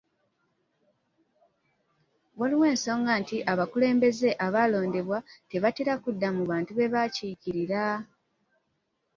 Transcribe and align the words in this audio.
Waliwo 2.39 2.65
ensonga 2.73 3.11
nti 3.21 3.37
abakulembeze 3.51 4.29
abalondebwa 4.45 5.17
tebatera 5.49 5.93
kudda 6.03 6.29
mu 6.37 6.43
bantu 6.51 6.71
be 6.77 6.85
bakiikirira. 6.93 7.83